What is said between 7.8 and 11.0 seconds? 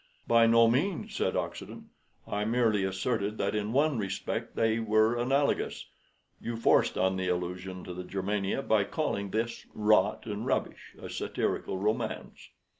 to the Germania by calling this 'rot and rubbish'